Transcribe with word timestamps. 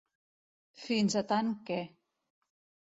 Fins 0.85 1.19
a 1.21 1.25
tant 1.33 1.55
que. 1.69 1.81